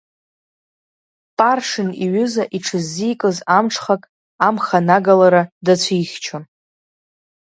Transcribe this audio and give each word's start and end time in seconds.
Паршин 1.37 1.89
иҩыза 2.03 2.43
иҽыззикыз 2.57 3.37
амҽхак 3.57 4.03
амханагалара 4.47 5.41
дацәихьчон. 5.65 6.43